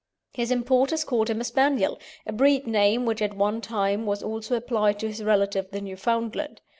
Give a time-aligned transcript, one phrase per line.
[0.33, 4.55] His importers called him a Spaniel a breed name which at one time was also
[4.55, 6.59] applied to his relative the Newfoundland.